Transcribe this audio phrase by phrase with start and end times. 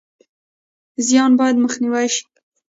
[1.07, 2.23] زیان باید مخنیوی شي